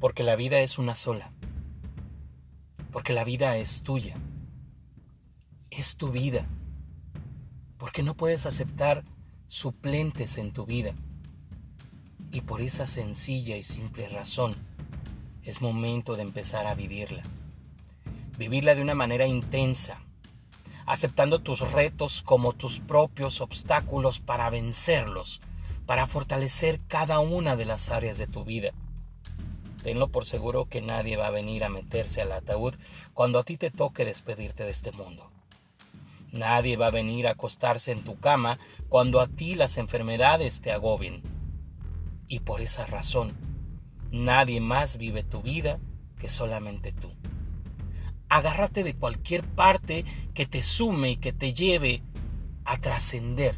[0.00, 1.30] Porque la vida es una sola.
[2.90, 4.16] Porque la vida es tuya.
[5.70, 6.46] Es tu vida.
[7.76, 9.04] Porque no puedes aceptar
[9.46, 10.94] suplentes en tu vida.
[12.32, 14.54] Y por esa sencilla y simple razón,
[15.42, 17.22] es momento de empezar a vivirla.
[18.38, 19.98] Vivirla de una manera intensa,
[20.86, 25.42] aceptando tus retos como tus propios obstáculos para vencerlos,
[25.84, 28.72] para fortalecer cada una de las áreas de tu vida.
[29.82, 32.74] Tenlo por seguro que nadie va a venir a meterse al ataúd
[33.14, 35.30] cuando a ti te toque despedirte de este mundo.
[36.32, 40.70] Nadie va a venir a acostarse en tu cama cuando a ti las enfermedades te
[40.70, 41.22] agobien.
[42.28, 43.36] Y por esa razón,
[44.12, 45.80] nadie más vive tu vida
[46.18, 47.12] que solamente tú.
[48.28, 50.04] Agárrate de cualquier parte
[50.34, 52.02] que te sume y que te lleve
[52.64, 53.56] a trascender,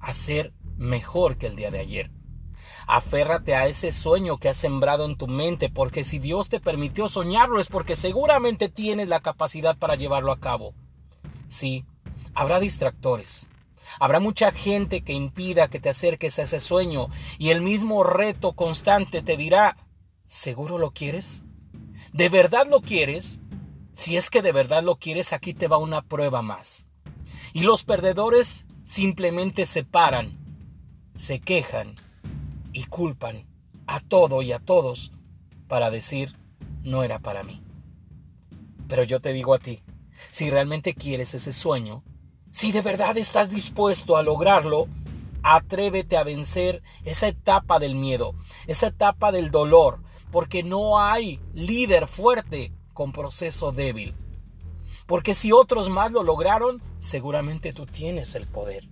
[0.00, 2.17] a ser mejor que el día de ayer.
[2.90, 7.06] Aférrate a ese sueño que has sembrado en tu mente, porque si Dios te permitió
[7.06, 10.72] soñarlo es porque seguramente tienes la capacidad para llevarlo a cabo.
[11.48, 11.84] Sí,
[12.32, 13.46] habrá distractores.
[14.00, 18.54] Habrá mucha gente que impida que te acerques a ese sueño y el mismo reto
[18.54, 19.76] constante te dirá,
[20.24, 21.44] ¿seguro lo quieres?
[22.14, 23.42] ¿De verdad lo quieres?
[23.92, 26.86] Si es que de verdad lo quieres, aquí te va una prueba más.
[27.52, 30.38] Y los perdedores simplemente se paran,
[31.12, 31.94] se quejan
[32.72, 33.46] y culpan
[33.86, 35.12] a todo y a todos
[35.66, 36.34] para decir,
[36.82, 37.62] no era para mí.
[38.88, 39.82] Pero yo te digo a ti,
[40.30, 42.02] si realmente quieres ese sueño,
[42.50, 44.88] si de verdad estás dispuesto a lograrlo,
[45.42, 48.34] atrévete a vencer esa etapa del miedo,
[48.66, 54.14] esa etapa del dolor, porque no hay líder fuerte con proceso débil.
[55.06, 58.88] Porque si otros más lo lograron, seguramente tú tienes el poder.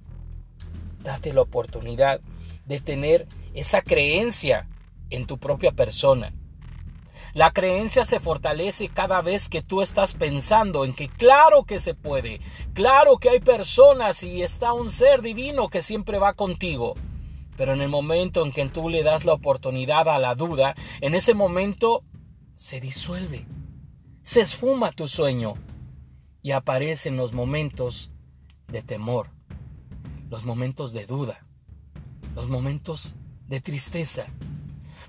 [1.03, 2.21] Date la oportunidad
[2.67, 4.69] de tener esa creencia
[5.11, 6.35] en tu propia persona.
[7.33, 11.95] La creencia se fortalece cada vez que tú estás pensando en que claro que se
[11.95, 12.41] puede,
[12.73, 16.95] claro que hay personas y está un ser divino que siempre va contigo.
[17.57, 21.15] Pero en el momento en que tú le das la oportunidad a la duda, en
[21.15, 22.05] ese momento
[22.55, 23.47] se disuelve,
[24.23, 25.55] se esfuma tu sueño
[26.43, 28.13] y aparecen los momentos
[28.69, 29.31] de temor,
[30.31, 31.46] los momentos de duda,
[32.37, 33.15] los momentos
[33.49, 34.27] de tristeza,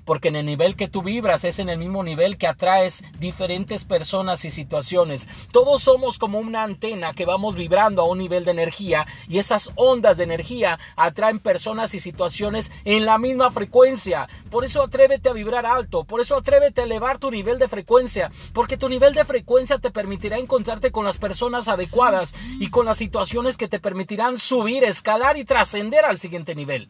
[0.06, 3.84] porque en el nivel que tú vibras es en el mismo nivel que atraes diferentes
[3.84, 5.28] personas y situaciones.
[5.52, 9.72] Todos somos como una antena que vamos vibrando a un nivel de energía y esas
[9.76, 14.30] ondas de energía atraen personas y situaciones en la misma frecuencia.
[14.50, 18.32] Por eso atrévete a vibrar alto, por eso atrévete a elevar tu nivel de frecuencia,
[18.54, 22.98] porque tu nivel de frecuencia te permitirá encontrarte con las personas adecuadas y con las
[22.98, 26.90] situaciones que te permitirán subir, escalar y trascender al siguiente nivel.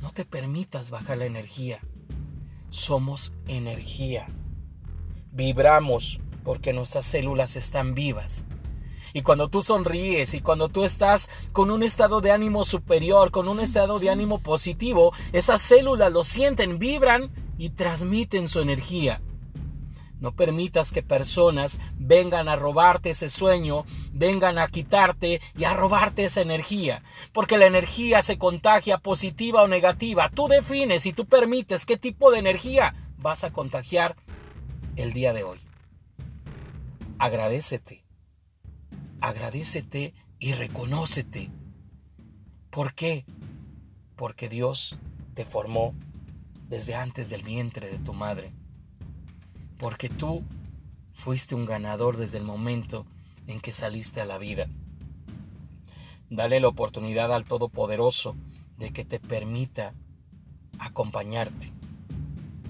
[0.00, 1.80] No te permitas bajar la energía
[2.70, 4.28] somos energía.
[5.32, 8.46] Vibramos porque nuestras células están vivas.
[9.12, 13.48] Y cuando tú sonríes y cuando tú estás con un estado de ánimo superior, con
[13.48, 19.20] un estado de ánimo positivo, esas células lo sienten, vibran y transmiten su energía.
[20.20, 26.24] No permitas que personas vengan a robarte ese sueño, vengan a quitarte y a robarte
[26.24, 27.02] esa energía.
[27.32, 30.28] Porque la energía se contagia positiva o negativa.
[30.28, 34.14] Tú defines y tú permites qué tipo de energía vas a contagiar
[34.96, 35.58] el día de hoy.
[37.18, 38.04] Agradecete.
[39.22, 41.50] Agradecete y reconócete.
[42.68, 43.24] ¿Por qué?
[44.16, 44.98] Porque Dios
[45.32, 45.94] te formó
[46.68, 48.52] desde antes del vientre de tu madre
[49.80, 50.44] porque tú
[51.14, 53.06] fuiste un ganador desde el momento
[53.46, 54.68] en que saliste a la vida.
[56.28, 58.36] Dale la oportunidad al Todopoderoso
[58.76, 59.94] de que te permita
[60.78, 61.72] acompañarte.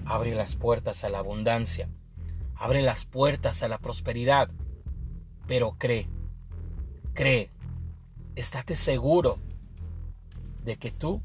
[0.05, 1.89] Abre las puertas a la abundancia,
[2.55, 4.49] abre las puertas a la prosperidad,
[5.47, 6.07] pero cree,
[7.13, 7.49] cree,
[8.35, 9.37] estate seguro
[10.63, 11.21] de que tú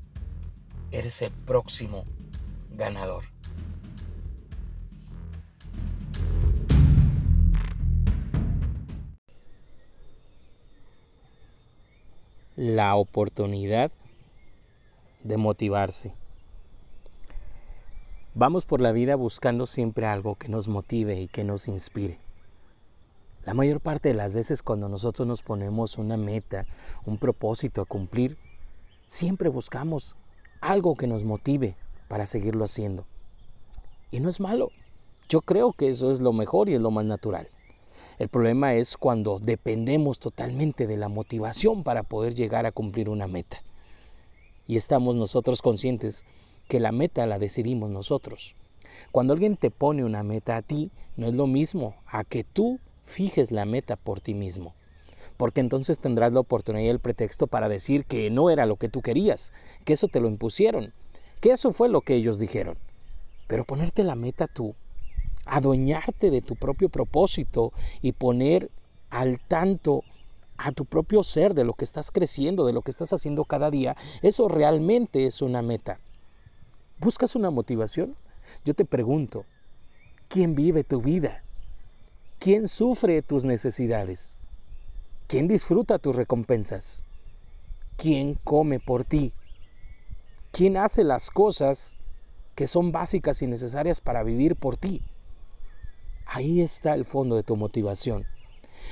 [0.91, 2.05] eres el próximo
[2.71, 3.36] ganador.
[12.57, 13.93] La oportunidad
[15.23, 16.15] de motivarse.
[18.35, 22.19] Vamos por la vida buscando siempre algo que nos motive y que nos inspire.
[23.45, 26.65] La mayor parte de las veces cuando nosotros nos ponemos una meta,
[27.05, 28.39] un propósito a cumplir,
[29.07, 30.17] siempre buscamos
[30.63, 31.77] algo que nos motive
[32.09, 33.05] para seguirlo haciendo.
[34.11, 34.71] Y no es malo.
[35.29, 37.51] Yo creo que eso es lo mejor y es lo más natural.
[38.19, 43.27] El problema es cuando dependemos totalmente de la motivación para poder llegar a cumplir una
[43.27, 43.59] meta.
[44.67, 46.25] Y estamos nosotros conscientes
[46.67, 48.55] que la meta la decidimos nosotros.
[49.13, 52.81] Cuando alguien te pone una meta a ti, no es lo mismo a que tú
[53.05, 54.73] fijes la meta por ti mismo.
[55.37, 58.89] Porque entonces tendrás la oportunidad y el pretexto para decir que no era lo que
[58.89, 59.53] tú querías,
[59.85, 60.95] que eso te lo impusieron,
[61.43, 62.79] que eso fue lo que ellos dijeron.
[63.47, 64.75] Pero ponerte la meta tú,
[65.47, 67.73] adueñarte de tu propio propósito
[68.03, 68.71] y poner
[69.11, 70.05] al tanto
[70.59, 73.71] a tu propio ser de lo que estás creciendo, de lo que estás haciendo cada
[73.71, 75.99] día, eso realmente es una meta.
[76.99, 78.17] ¿Buscas una motivación?
[78.65, 79.45] Yo te pregunto,
[80.29, 81.43] ¿quién vive tu vida?
[82.39, 84.37] ¿Quién sufre tus necesidades?
[85.27, 87.03] ¿Quién disfruta tus recompensas?
[87.97, 89.33] ¿Quién come por ti?
[90.53, 91.97] ¿Quién hace las cosas
[92.55, 95.03] que son básicas y necesarias para vivir por ti?
[96.27, 98.27] Ahí está el fondo de tu motivación.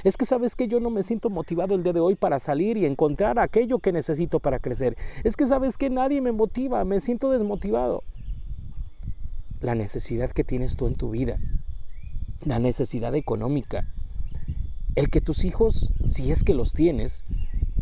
[0.02, 2.76] Es que sabes que yo no me siento motivado el día de hoy para salir
[2.76, 4.96] y encontrar aquello que necesito para crecer.
[5.24, 8.02] Es que sabes que nadie me motiva, me siento desmotivado.
[9.60, 11.38] La necesidad que tienes tú en tu vida,
[12.44, 13.86] la necesidad económica,
[14.94, 17.24] el que tus hijos, si es que los tienes,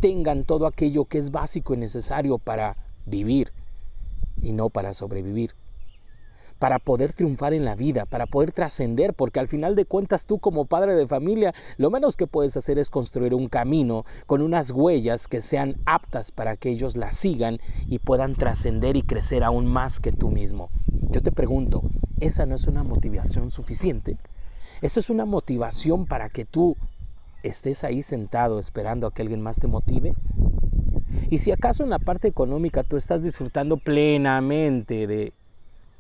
[0.01, 2.77] tengan todo aquello que es básico y necesario para
[3.07, 3.53] vivir
[4.41, 5.55] y no para sobrevivir
[6.63, 10.39] para poder triunfar en la vida, para poder trascender, porque al final de cuentas tú
[10.39, 14.71] como padre de familia, lo menos que puedes hacer es construir un camino con unas
[14.71, 19.67] huellas que sean aptas para que ellos la sigan y puedan trascender y crecer aún
[19.67, 20.71] más que tú mismo.
[21.11, 21.83] Yo te pregunto,
[22.21, 24.17] ¿esa no es una motivación suficiente?
[24.83, 26.77] ¿Eso es una motivación para que tú
[27.43, 30.15] estés ahí sentado esperando a que alguien más te motive?
[31.29, 35.33] Y si acaso en la parte económica tú estás disfrutando plenamente de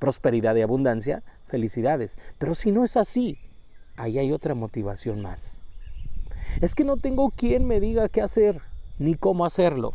[0.02, 2.18] prosperidad y abundancia, felicidades.
[2.38, 3.38] Pero si no es así,
[3.94, 5.62] ahí hay otra motivación más.
[6.60, 8.60] Es que no tengo quien me diga qué hacer
[8.98, 9.92] ni cómo hacerlo.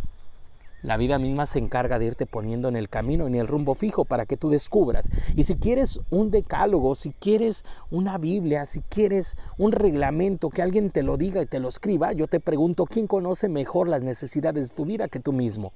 [0.81, 4.06] La vida misma se encarga de irte poniendo en el camino, en el rumbo fijo
[4.06, 5.09] para que tú descubras.
[5.36, 10.89] Y si quieres un decálogo, si quieres una Biblia, si quieres un reglamento, que alguien
[10.89, 14.69] te lo diga y te lo escriba, yo te pregunto, ¿quién conoce mejor las necesidades
[14.69, 15.74] de tu vida que tú mismo?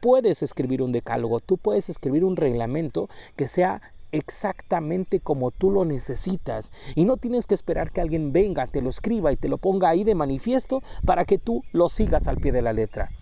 [0.00, 5.84] Puedes escribir un decálogo, tú puedes escribir un reglamento que sea exactamente como tú lo
[5.84, 9.58] necesitas y no tienes que esperar que alguien venga, te lo escriba y te lo
[9.58, 13.12] ponga ahí de manifiesto para que tú lo sigas al pie de la letra.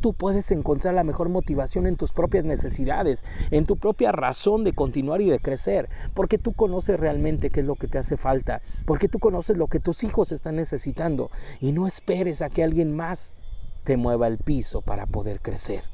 [0.00, 4.72] Tú puedes encontrar la mejor motivación en tus propias necesidades, en tu propia razón de
[4.72, 8.60] continuar y de crecer, porque tú conoces realmente qué es lo que te hace falta,
[8.84, 11.30] porque tú conoces lo que tus hijos están necesitando
[11.60, 13.36] y no esperes a que alguien más
[13.84, 15.84] te mueva el piso para poder crecer.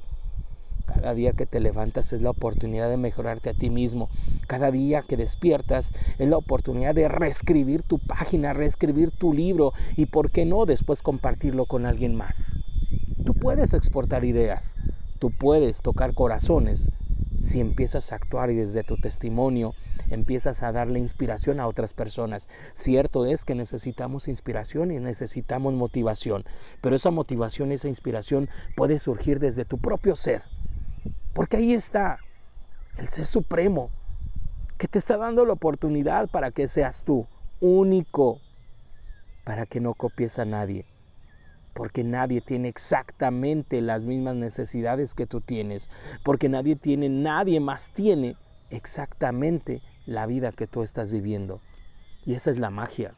[0.88, 4.08] Cada día que te levantas es la oportunidad de mejorarte a ti mismo.
[4.46, 10.06] Cada día que despiertas es la oportunidad de reescribir tu página, reescribir tu libro y,
[10.06, 12.56] por qué no, después compartirlo con alguien más.
[13.26, 14.76] Tú puedes exportar ideas,
[15.19, 16.88] tú puedes tocar corazones
[17.40, 19.75] si empiezas a actuar y desde tu testimonio
[20.11, 22.49] empiezas a darle inspiración a otras personas.
[22.73, 26.44] Cierto es que necesitamos inspiración y necesitamos motivación,
[26.81, 30.43] pero esa motivación, esa inspiración puede surgir desde tu propio ser,
[31.38, 32.19] porque ahí está
[32.96, 33.90] el ser supremo
[34.76, 37.29] que te está dando la oportunidad para que seas tú,
[37.61, 38.40] único,
[39.44, 40.85] para que no copies a nadie
[41.75, 45.90] porque nadie tiene exactamente las mismas necesidades que tú tienes,
[46.25, 48.35] porque nadie tiene, nadie más tiene
[48.71, 51.61] exactamente la vida que tú estás viviendo.
[52.26, 53.14] Y esa es la magia,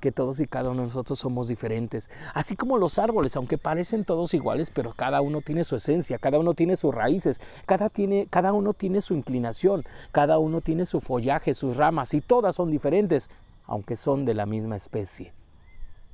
[0.00, 4.04] que todos y cada uno de nosotros somos diferentes, así como los árboles, aunque parecen
[4.04, 8.26] todos iguales, pero cada uno tiene su esencia, cada uno tiene sus raíces, cada, tiene,
[8.30, 12.70] cada uno tiene su inclinación, cada uno tiene su follaje, sus ramas, y todas son
[12.70, 13.30] diferentes,
[13.66, 15.32] aunque son de la misma especie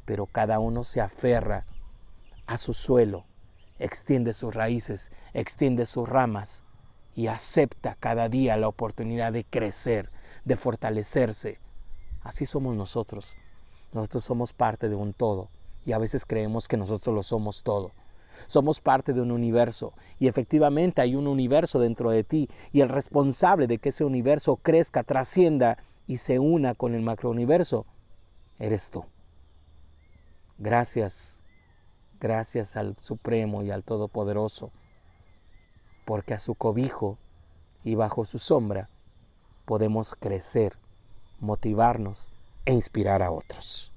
[0.06, 1.66] pero cada uno se aferra
[2.46, 3.26] a su suelo,
[3.78, 6.62] extiende sus raíces, extiende sus ramas
[7.14, 10.10] y acepta cada día la oportunidad de crecer,
[10.44, 11.58] de fortalecerse.
[12.22, 13.36] Así somos nosotros.
[13.92, 15.48] Nosotros somos parte de un todo
[15.84, 17.92] y a veces creemos que nosotros lo somos todo.
[18.48, 22.88] Somos parte de un universo y efectivamente hay un universo dentro de ti y el
[22.88, 27.86] responsable de que ese universo crezca, trascienda y se una con el macrouniverso
[28.58, 29.04] eres tú.
[30.58, 31.38] Gracias,
[32.20, 34.70] gracias al Supremo y al Todopoderoso,
[36.04, 37.18] porque a su cobijo
[37.84, 38.88] y bajo su sombra
[39.64, 40.78] podemos crecer,
[41.40, 42.30] motivarnos
[42.66, 43.95] e inspirar a otros.